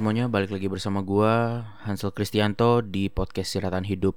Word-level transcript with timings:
semuanya, 0.00 0.32
balik 0.32 0.48
lagi 0.48 0.64
bersama 0.64 1.04
gua 1.04 1.60
Hansel 1.84 2.08
Kristianto 2.16 2.80
di 2.80 3.12
podcast 3.12 3.52
Siratan 3.52 3.84
Hidup. 3.84 4.16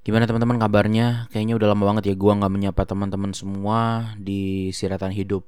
Gimana 0.00 0.24
teman-teman 0.24 0.56
kabarnya? 0.56 1.28
Kayaknya 1.28 1.60
udah 1.60 1.68
lama 1.76 1.84
banget 1.92 2.08
ya 2.08 2.14
gua 2.16 2.40
nggak 2.40 2.48
menyapa 2.48 2.88
teman-teman 2.88 3.36
semua 3.36 4.16
di 4.16 4.72
Siratan 4.72 5.12
Hidup. 5.12 5.44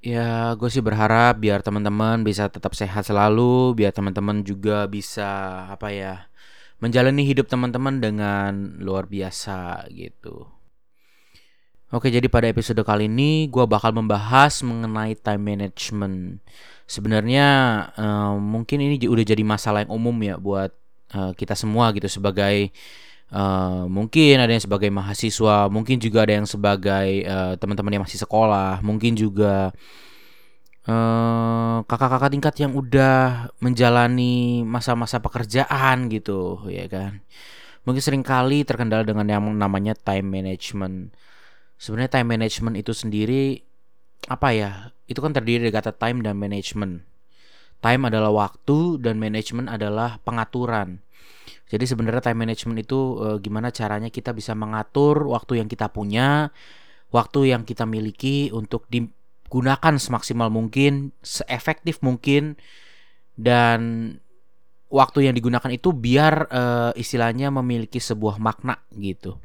Ya, 0.00 0.56
gue 0.56 0.72
sih 0.72 0.80
berharap 0.80 1.36
biar 1.36 1.60
teman-teman 1.60 2.24
bisa 2.24 2.48
tetap 2.48 2.72
sehat 2.72 3.04
selalu, 3.04 3.76
biar 3.76 3.92
teman-teman 3.92 4.40
juga 4.40 4.88
bisa 4.88 5.28
apa 5.68 5.92
ya, 5.92 6.32
menjalani 6.80 7.28
hidup 7.28 7.44
teman-teman 7.44 8.00
dengan 8.00 8.80
luar 8.80 9.04
biasa 9.04 9.84
gitu. 9.92 10.48
Oke, 11.94 12.10
jadi 12.10 12.26
pada 12.26 12.50
episode 12.50 12.82
kali 12.82 13.06
ini 13.06 13.46
gue 13.46 13.62
bakal 13.70 13.94
membahas 13.94 14.66
mengenai 14.66 15.14
time 15.14 15.54
management. 15.54 16.42
Sebenarnya 16.90 17.46
uh, 17.94 18.34
mungkin 18.34 18.82
ini 18.82 18.98
udah 19.06 19.22
jadi 19.22 19.46
masalah 19.46 19.86
yang 19.86 19.94
umum 19.94 20.18
ya 20.18 20.34
buat 20.34 20.74
uh, 21.14 21.30
kita 21.38 21.54
semua 21.54 21.94
gitu 21.94 22.10
sebagai 22.10 22.74
uh, 23.30 23.86
mungkin 23.86 24.42
ada 24.42 24.50
yang 24.50 24.58
sebagai 24.58 24.90
mahasiswa, 24.90 25.70
mungkin 25.70 26.02
juga 26.02 26.26
ada 26.26 26.34
yang 26.42 26.50
sebagai 26.50 27.30
uh, 27.30 27.54
teman-teman 27.62 27.94
yang 27.94 28.02
masih 28.02 28.18
sekolah, 28.18 28.82
mungkin 28.82 29.14
juga 29.14 29.70
kakak 30.84 31.86
kakak-kakak 31.88 32.30
tingkat 32.34 32.54
yang 32.60 32.72
udah 32.76 33.48
menjalani 33.62 34.66
masa-masa 34.66 35.22
pekerjaan 35.22 36.10
gitu, 36.10 36.58
ya 36.68 36.90
kan. 36.90 37.22
Mungkin 37.86 38.02
sering 38.02 38.26
kali 38.26 38.66
terkendala 38.66 39.06
dengan 39.06 39.30
yang 39.30 39.46
namanya 39.54 39.94
time 39.94 40.26
management. 40.26 41.14
Sebenarnya 41.84 42.16
time 42.16 42.40
management 42.40 42.80
itu 42.80 42.96
sendiri 42.96 43.60
apa 44.32 44.56
ya? 44.56 44.96
Itu 45.04 45.20
kan 45.20 45.36
terdiri 45.36 45.68
dari 45.68 45.74
kata 45.76 45.92
time 45.92 46.24
dan 46.24 46.40
management. 46.40 47.04
Time 47.84 48.02
adalah 48.08 48.32
waktu 48.32 49.04
dan 49.04 49.20
management 49.20 49.68
adalah 49.68 50.16
pengaturan. 50.24 51.04
Jadi 51.68 51.84
sebenarnya 51.84 52.32
time 52.32 52.48
management 52.48 52.88
itu 52.88 53.20
e, 53.20 53.26
gimana 53.44 53.68
caranya 53.68 54.08
kita 54.08 54.32
bisa 54.32 54.56
mengatur 54.56 55.28
waktu 55.28 55.60
yang 55.60 55.68
kita 55.68 55.92
punya, 55.92 56.48
waktu 57.12 57.52
yang 57.52 57.68
kita 57.68 57.84
miliki 57.84 58.48
untuk 58.48 58.88
digunakan 58.88 60.00
semaksimal 60.00 60.48
mungkin, 60.48 61.12
seefektif 61.20 62.00
mungkin 62.00 62.56
dan 63.36 63.80
waktu 64.88 65.28
yang 65.28 65.36
digunakan 65.36 65.68
itu 65.68 65.92
biar 65.92 66.48
e, 66.48 66.62
istilahnya 66.96 67.52
memiliki 67.52 68.00
sebuah 68.00 68.40
makna 68.40 68.80
gitu. 68.96 69.36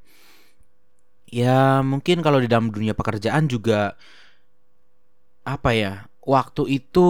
Ya 1.30 1.86
mungkin 1.86 2.26
kalau 2.26 2.42
di 2.42 2.50
dalam 2.50 2.74
dunia 2.74 2.98
pekerjaan 2.98 3.46
juga 3.46 3.94
apa 5.46 5.70
ya 5.78 6.10
waktu 6.26 6.82
itu 6.82 7.08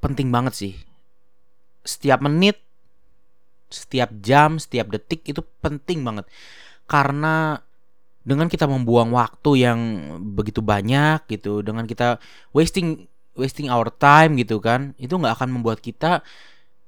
penting 0.00 0.32
banget 0.32 0.54
sih. 0.56 0.74
Setiap 1.84 2.24
menit 2.24 2.56
setiap 3.72 4.12
jam 4.20 4.56
setiap 4.56 4.88
detik 4.88 5.20
itu 5.28 5.44
penting 5.60 6.00
banget. 6.00 6.24
Karena 6.88 7.60
dengan 8.24 8.48
kita 8.48 8.64
membuang 8.64 9.12
waktu 9.12 9.68
yang 9.68 9.80
begitu 10.32 10.64
banyak 10.64 11.26
gitu 11.28 11.60
dengan 11.60 11.84
kita 11.84 12.22
wasting 12.56 13.04
wasting 13.36 13.68
our 13.68 13.90
time 13.90 14.38
gitu 14.38 14.62
kan 14.62 14.94
itu 14.96 15.10
nggak 15.18 15.40
akan 15.40 15.60
membuat 15.60 15.82
kita 15.82 16.22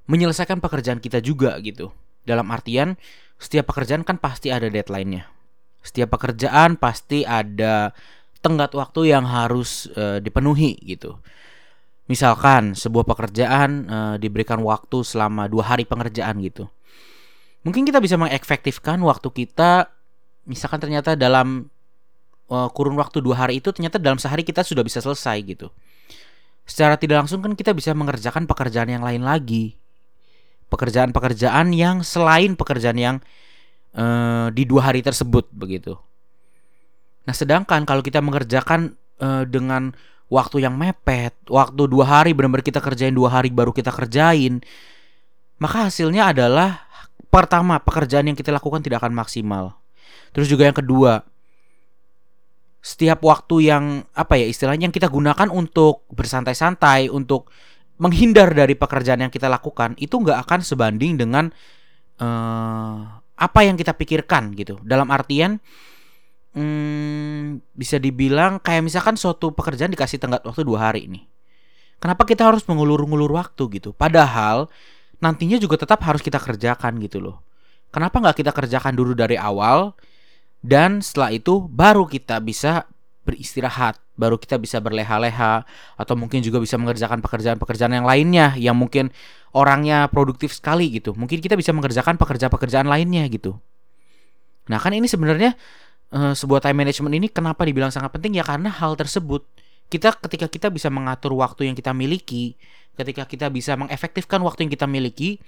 menyelesaikan 0.08 0.64
pekerjaan 0.64 1.00
kita 1.00 1.20
juga 1.20 1.60
gitu. 1.60 1.92
Dalam 2.24 2.48
artian 2.48 2.96
setiap 3.36 3.68
pekerjaan 3.68 4.00
kan 4.00 4.16
pasti 4.16 4.48
ada 4.48 4.72
deadline-nya 4.72 5.33
setiap 5.84 6.16
pekerjaan 6.16 6.80
pasti 6.80 7.28
ada 7.28 7.92
tenggat 8.40 8.72
waktu 8.72 9.12
yang 9.12 9.28
harus 9.28 9.92
uh, 9.94 10.16
dipenuhi 10.18 10.80
gitu. 10.80 11.20
Misalkan 12.08 12.72
sebuah 12.72 13.04
pekerjaan 13.04 13.70
uh, 13.88 14.16
diberikan 14.16 14.60
waktu 14.64 15.04
selama 15.04 15.48
dua 15.48 15.76
hari 15.76 15.84
pengerjaan 15.84 16.40
gitu. 16.40 16.68
Mungkin 17.64 17.88
kita 17.88 18.00
bisa 18.00 18.20
mengefektifkan 18.20 19.00
waktu 19.00 19.28
kita, 19.32 19.88
misalkan 20.44 20.80
ternyata 20.84 21.16
dalam 21.16 21.72
uh, 22.52 22.68
kurun 22.72 22.96
waktu 23.00 23.24
dua 23.24 23.44
hari 23.48 23.60
itu 23.60 23.72
ternyata 23.72 23.96
dalam 23.96 24.20
sehari 24.20 24.44
kita 24.44 24.60
sudah 24.60 24.84
bisa 24.84 25.00
selesai 25.00 25.36
gitu. 25.44 25.68
Secara 26.64 26.96
tidak 26.96 27.24
langsung 27.24 27.44
kan 27.44 27.52
kita 27.56 27.76
bisa 27.76 27.92
mengerjakan 27.96 28.44
pekerjaan 28.48 28.88
yang 28.88 29.04
lain 29.04 29.24
lagi, 29.24 29.76
pekerjaan-pekerjaan 30.68 31.72
yang 31.76 32.00
selain 32.04 32.56
pekerjaan 32.56 32.96
yang 32.96 33.16
uh, 33.94 34.50
di 34.50 34.62
dua 34.66 34.90
hari 34.92 35.00
tersebut 35.00 35.48
begitu. 35.54 35.96
Nah, 37.24 37.32
sedangkan 37.32 37.88
kalau 37.88 38.04
kita 38.04 38.20
mengerjakan 38.20 38.94
uh, 39.22 39.48
dengan 39.48 39.96
waktu 40.28 40.66
yang 40.66 40.76
mepet, 40.76 41.32
waktu 41.48 41.82
dua 41.88 42.04
hari 42.04 42.36
benar-benar 42.36 42.64
kita 42.64 42.84
kerjain 42.84 43.14
dua 43.16 43.32
hari 43.32 43.48
baru 43.48 43.72
kita 43.72 43.94
kerjain, 43.94 44.60
maka 45.56 45.88
hasilnya 45.88 46.34
adalah 46.34 46.84
pertama 47.32 47.80
pekerjaan 47.80 48.28
yang 48.28 48.36
kita 48.36 48.52
lakukan 48.52 48.84
tidak 48.84 49.02
akan 49.02 49.16
maksimal. 49.16 49.78
Terus 50.36 50.50
juga 50.50 50.68
yang 50.68 50.76
kedua, 50.76 51.24
setiap 52.84 53.24
waktu 53.24 53.72
yang 53.72 54.04
apa 54.12 54.36
ya 54.36 54.46
istilahnya 54.50 54.90
yang 54.90 54.94
kita 54.94 55.08
gunakan 55.08 55.48
untuk 55.48 56.04
bersantai-santai, 56.12 57.08
untuk 57.08 57.48
menghindar 57.96 58.50
dari 58.50 58.74
pekerjaan 58.74 59.22
yang 59.24 59.32
kita 59.32 59.46
lakukan 59.46 59.94
itu 60.02 60.18
nggak 60.18 60.44
akan 60.44 60.60
sebanding 60.60 61.14
dengan 61.14 61.54
uh, 62.18 63.22
apa 63.34 63.66
yang 63.66 63.74
kita 63.74 63.94
pikirkan 63.94 64.54
gitu. 64.54 64.78
Dalam 64.86 65.10
artian 65.10 65.58
hmm, 66.54 67.62
bisa 67.74 67.98
dibilang 67.98 68.62
kayak 68.62 68.86
misalkan 68.86 69.18
suatu 69.18 69.50
pekerjaan 69.50 69.90
dikasih 69.90 70.22
tenggat 70.22 70.46
waktu 70.46 70.62
dua 70.62 70.90
hari 70.90 71.10
ini. 71.10 71.26
Kenapa 71.98 72.26
kita 72.28 72.44
harus 72.46 72.62
mengulur-ngulur 72.68 73.32
waktu 73.32 73.80
gitu? 73.80 73.96
Padahal 73.96 74.68
nantinya 75.22 75.56
juga 75.56 75.80
tetap 75.80 76.02
harus 76.04 76.20
kita 76.20 76.36
kerjakan 76.36 77.00
gitu 77.00 77.22
loh. 77.22 77.40
Kenapa 77.88 78.18
nggak 78.18 78.42
kita 78.42 78.50
kerjakan 78.50 78.94
dulu 78.98 79.14
dari 79.14 79.38
awal 79.38 79.94
dan 80.64 81.00
setelah 81.00 81.30
itu 81.32 81.64
baru 81.70 82.04
kita 82.04 82.42
bisa 82.42 82.88
beristirahat, 83.24 84.00
baru 84.14 84.38
kita 84.38 84.62
bisa 84.62 84.78
berleha-leha 84.78 85.66
atau 85.98 86.14
mungkin 86.14 86.38
juga 86.40 86.62
bisa 86.62 86.78
mengerjakan 86.78 87.18
pekerjaan-pekerjaan 87.18 87.92
yang 87.98 88.06
lainnya 88.06 88.54
yang 88.54 88.78
mungkin 88.78 89.10
orangnya 89.50 90.06
produktif 90.10 90.54
sekali 90.54 90.90
gitu. 90.94 91.14
Mungkin 91.14 91.42
kita 91.42 91.58
bisa 91.58 91.74
mengerjakan 91.74 92.14
pekerjaan-pekerjaan 92.18 92.86
lainnya 92.86 93.26
gitu. 93.26 93.58
Nah, 94.70 94.78
kan 94.80 94.94
ini 94.96 95.10
sebenarnya 95.10 95.58
uh, 96.14 96.32
sebuah 96.32 96.62
time 96.62 96.86
management 96.86 97.14
ini 97.18 97.26
kenapa 97.28 97.66
dibilang 97.66 97.90
sangat 97.90 98.14
penting 98.14 98.38
ya 98.38 98.44
karena 98.46 98.70
hal 98.70 98.96
tersebut 98.96 99.44
kita 99.92 100.16
ketika 100.16 100.46
kita 100.48 100.68
bisa 100.72 100.88
mengatur 100.88 101.36
waktu 101.36 101.68
yang 101.68 101.76
kita 101.76 101.92
miliki, 101.92 102.56
ketika 102.96 103.28
kita 103.28 103.46
bisa 103.52 103.76
mengefektifkan 103.76 104.40
waktu 104.40 104.66
yang 104.66 104.72
kita 104.72 104.88
miliki, 104.88 105.38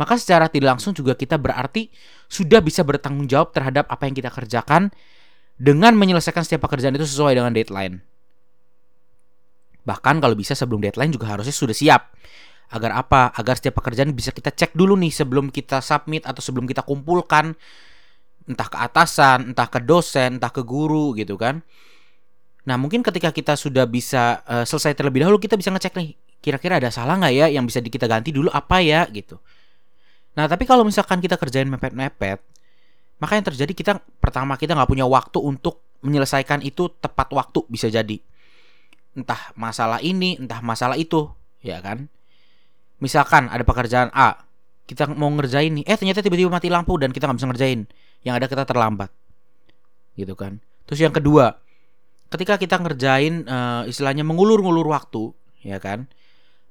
maka 0.00 0.18
secara 0.18 0.50
tidak 0.50 0.78
langsung 0.78 0.96
juga 0.96 1.14
kita 1.14 1.38
berarti 1.38 1.92
sudah 2.26 2.58
bisa 2.58 2.82
bertanggung 2.82 3.30
jawab 3.30 3.54
terhadap 3.54 3.86
apa 3.86 4.10
yang 4.10 4.16
kita 4.16 4.30
kerjakan 4.32 4.90
dengan 5.54 5.94
menyelesaikan 5.94 6.42
setiap 6.42 6.66
pekerjaan 6.66 6.94
itu 6.94 7.06
sesuai 7.06 7.38
dengan 7.38 7.54
deadline. 7.54 8.02
Bahkan 9.84 10.16
kalau 10.18 10.34
bisa 10.34 10.56
sebelum 10.56 10.80
deadline 10.80 11.12
juga 11.12 11.30
harusnya 11.30 11.54
sudah 11.54 11.76
siap. 11.76 12.10
Agar 12.72 12.96
apa? 12.96 13.30
Agar 13.36 13.60
setiap 13.60 13.78
pekerjaan 13.78 14.10
bisa 14.16 14.32
kita 14.32 14.50
cek 14.50 14.72
dulu 14.74 14.96
nih 14.98 15.12
sebelum 15.12 15.52
kita 15.52 15.84
submit 15.84 16.24
atau 16.24 16.40
sebelum 16.40 16.64
kita 16.64 16.82
kumpulkan 16.82 17.54
entah 18.44 18.68
ke 18.68 18.76
atasan, 18.76 19.52
entah 19.52 19.68
ke 19.68 19.80
dosen, 19.84 20.40
entah 20.40 20.50
ke 20.50 20.64
guru 20.64 21.12
gitu 21.14 21.36
kan. 21.36 21.60
Nah 22.64 22.80
mungkin 22.80 23.04
ketika 23.04 23.28
kita 23.30 23.54
sudah 23.60 23.84
bisa 23.84 24.40
uh, 24.48 24.64
selesai 24.64 24.96
terlebih 24.96 25.24
dahulu 25.24 25.36
kita 25.36 25.54
bisa 25.60 25.68
ngecek 25.68 25.92
nih 26.00 26.16
kira-kira 26.40 26.76
ada 26.76 26.92
salah 26.92 27.16
nggak 27.20 27.32
ya 27.32 27.46
yang 27.48 27.64
bisa 27.64 27.80
kita 27.80 28.08
ganti 28.08 28.32
dulu 28.32 28.48
apa 28.52 28.80
ya 28.80 29.04
gitu. 29.12 29.36
Nah 30.36 30.48
tapi 30.48 30.64
kalau 30.64 30.84
misalkan 30.84 31.20
kita 31.20 31.36
kerjain 31.36 31.68
mepet-mepet, 31.68 32.40
maka 33.22 33.38
yang 33.38 33.46
terjadi 33.46 33.72
kita 33.72 33.92
pertama 34.18 34.58
kita 34.58 34.74
nggak 34.74 34.90
punya 34.90 35.06
waktu 35.06 35.38
untuk 35.38 35.82
menyelesaikan 36.04 36.60
itu 36.60 36.92
tepat 37.00 37.32
waktu 37.32 37.64
bisa 37.70 37.88
jadi. 37.88 38.20
Entah 39.14 39.54
masalah 39.56 40.02
ini, 40.02 40.36
entah 40.36 40.60
masalah 40.60 40.98
itu, 40.98 41.30
ya 41.64 41.80
kan. 41.80 42.10
Misalkan 42.98 43.48
ada 43.48 43.62
pekerjaan 43.62 44.10
A, 44.12 44.44
kita 44.84 45.08
mau 45.08 45.32
ngerjain 45.32 45.72
nih, 45.80 45.84
eh 45.88 45.96
ternyata 45.96 46.20
tiba-tiba 46.20 46.52
mati 46.52 46.68
lampu 46.68 46.98
dan 47.00 47.14
kita 47.14 47.30
nggak 47.30 47.38
bisa 47.40 47.48
ngerjain. 47.48 47.80
Yang 48.26 48.34
ada 48.36 48.46
kita 48.50 48.64
terlambat. 48.68 49.10
Gitu 50.18 50.34
kan? 50.36 50.60
Terus 50.84 51.00
yang 51.00 51.14
kedua 51.14 51.56
ketika 52.28 52.58
kita 52.58 52.82
ngerjain 52.82 53.46
uh, 53.46 53.82
istilahnya 53.86 54.26
mengulur-ngulur 54.26 54.84
waktu 54.90 55.32
ya 55.64 55.78
kan? 55.80 56.10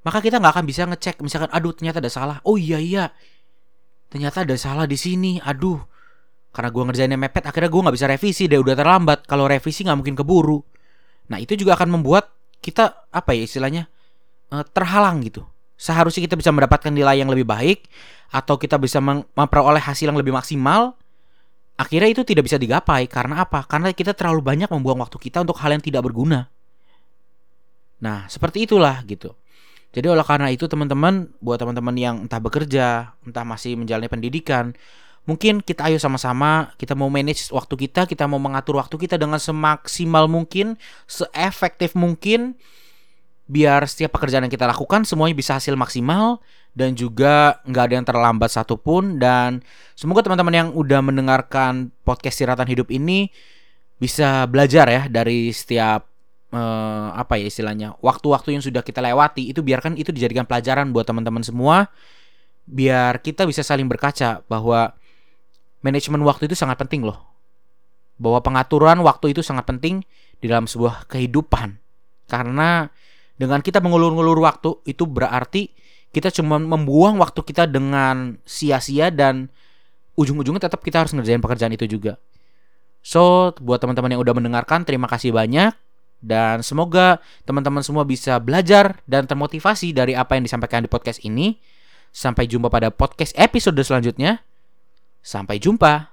Maka 0.04 0.20
kita 0.20 0.36
nggak 0.36 0.52
akan 0.60 0.66
bisa 0.68 0.84
ngecek 0.84 1.24
misalkan 1.24 1.50
aduh 1.50 1.72
ternyata 1.72 1.98
ada 1.98 2.12
salah. 2.12 2.38
Oh 2.44 2.60
iya 2.60 2.76
iya. 2.76 3.10
Ternyata 4.12 4.44
ada 4.44 4.54
salah 4.60 4.84
di 4.84 5.00
sini. 5.00 5.40
Aduh 5.40 5.80
karena 6.54 6.70
gue 6.70 6.82
ngerjainnya 6.86 7.18
mepet 7.18 7.44
akhirnya 7.50 7.68
gue 7.68 7.80
nggak 7.82 7.96
bisa 7.98 8.06
revisi 8.06 8.46
deh 8.46 8.62
udah 8.62 8.78
terlambat 8.78 9.26
kalau 9.26 9.50
revisi 9.50 9.82
nggak 9.82 9.98
mungkin 9.98 10.14
keburu 10.14 10.62
nah 11.26 11.42
itu 11.42 11.58
juga 11.58 11.74
akan 11.74 11.98
membuat 11.98 12.30
kita 12.62 13.10
apa 13.10 13.34
ya 13.34 13.42
istilahnya 13.42 13.90
uh, 14.54 14.62
terhalang 14.62 15.18
gitu 15.26 15.42
seharusnya 15.74 16.30
kita 16.30 16.38
bisa 16.38 16.54
mendapatkan 16.54 16.94
nilai 16.94 17.18
yang 17.18 17.28
lebih 17.28 17.44
baik 17.44 17.90
atau 18.30 18.54
kita 18.54 18.78
bisa 18.78 19.02
memperoleh 19.02 19.82
hasil 19.82 20.08
yang 20.08 20.18
lebih 20.18 20.30
maksimal 20.30 20.94
akhirnya 21.74 22.10
itu 22.10 22.22
tidak 22.22 22.46
bisa 22.46 22.58
digapai 22.58 23.10
karena 23.10 23.42
apa? 23.42 23.66
Karena 23.66 23.90
kita 23.90 24.14
terlalu 24.14 24.42
banyak 24.42 24.70
membuang 24.70 25.02
waktu 25.02 25.18
kita 25.18 25.42
untuk 25.42 25.58
hal 25.58 25.74
yang 25.74 25.82
tidak 25.82 26.06
berguna. 26.06 26.46
Nah, 28.02 28.26
seperti 28.30 28.66
itulah 28.68 29.02
gitu. 29.06 29.34
Jadi 29.94 30.10
oleh 30.10 30.26
karena 30.26 30.50
itu 30.50 30.66
teman-teman, 30.66 31.30
buat 31.38 31.58
teman-teman 31.62 31.94
yang 31.94 32.16
entah 32.26 32.42
bekerja, 32.42 33.14
entah 33.22 33.44
masih 33.46 33.78
menjalani 33.78 34.10
pendidikan, 34.10 34.74
mungkin 35.24 35.64
kita 35.64 35.88
ayo 35.88 35.96
sama-sama 35.96 36.72
kita 36.76 36.92
mau 36.92 37.08
manage 37.08 37.48
waktu 37.48 37.88
kita, 37.88 38.04
kita 38.04 38.28
mau 38.28 38.36
mengatur 38.36 38.76
waktu 38.76 38.96
kita 38.96 39.16
dengan 39.16 39.40
semaksimal 39.40 40.28
mungkin, 40.28 40.76
seefektif 41.08 41.96
mungkin 41.96 42.56
biar 43.44 43.84
setiap 43.84 44.16
pekerjaan 44.16 44.48
yang 44.48 44.52
kita 44.52 44.64
lakukan 44.64 45.04
semuanya 45.04 45.36
bisa 45.36 45.60
hasil 45.60 45.76
maksimal 45.76 46.40
dan 46.72 46.96
juga 46.96 47.60
nggak 47.68 47.84
ada 47.84 47.94
yang 48.00 48.06
terlambat 48.08 48.50
satupun. 48.52 49.20
Dan 49.20 49.60
semoga 49.92 50.24
teman-teman 50.24 50.54
yang 50.54 50.68
udah 50.72 51.00
mendengarkan 51.04 51.92
podcast 52.04 52.40
siratan 52.40 52.68
hidup 52.68 52.88
ini 52.88 53.28
bisa 54.00 54.48
belajar 54.48 54.88
ya 54.90 55.02
dari 55.06 55.52
setiap 55.54 56.08
uh, 56.52 57.14
apa 57.14 57.38
ya 57.38 57.46
istilahnya 57.48 57.94
waktu-waktu 58.00 58.56
yang 58.58 58.62
sudah 58.64 58.80
kita 58.80 59.04
lewati. 59.04 59.52
Itu 59.52 59.60
biarkan 59.60 60.00
itu 60.00 60.08
dijadikan 60.12 60.48
pelajaran 60.48 60.92
buat 60.92 61.04
teman-teman 61.04 61.44
semua 61.44 61.88
biar 62.64 63.20
kita 63.20 63.44
bisa 63.44 63.60
saling 63.60 63.84
berkaca 63.84 64.40
bahwa 64.48 64.96
manajemen 65.84 66.24
waktu 66.24 66.48
itu 66.48 66.56
sangat 66.56 66.80
penting 66.80 67.04
loh 67.04 67.20
bahwa 68.16 68.40
pengaturan 68.40 69.04
waktu 69.04 69.36
itu 69.36 69.44
sangat 69.44 69.68
penting 69.68 70.00
di 70.40 70.46
dalam 70.48 70.64
sebuah 70.64 71.04
kehidupan 71.12 71.76
karena 72.26 72.88
dengan 73.36 73.60
kita 73.60 73.84
mengulur-ngulur 73.84 74.40
waktu 74.40 74.80
itu 74.88 75.04
berarti 75.04 75.68
kita 76.14 76.30
cuma 76.30 76.62
membuang 76.62 77.18
waktu 77.18 77.42
kita 77.42 77.66
dengan 77.66 78.38
sia-sia 78.46 79.10
dan 79.10 79.50
ujung-ujungnya 80.14 80.70
tetap 80.70 80.80
kita 80.86 81.02
harus 81.02 81.10
ngerjain 81.10 81.42
pekerjaan 81.42 81.74
itu 81.74 81.90
juga. 81.90 82.22
So, 83.02 83.52
buat 83.58 83.82
teman-teman 83.82 84.14
yang 84.14 84.22
udah 84.22 84.34
mendengarkan, 84.38 84.86
terima 84.86 85.10
kasih 85.10 85.34
banyak. 85.34 85.74
Dan 86.24 86.64
semoga 86.64 87.20
teman-teman 87.44 87.84
semua 87.84 88.06
bisa 88.08 88.40
belajar 88.40 89.02
dan 89.04 89.28
termotivasi 89.28 89.92
dari 89.92 90.16
apa 90.16 90.38
yang 90.38 90.46
disampaikan 90.46 90.86
di 90.86 90.88
podcast 90.88 91.20
ini. 91.20 91.60
Sampai 92.14 92.46
jumpa 92.46 92.70
pada 92.70 92.94
podcast 92.94 93.34
episode 93.36 93.76
selanjutnya. 93.82 94.40
Sampai 95.24 95.56
jumpa. 95.56 96.12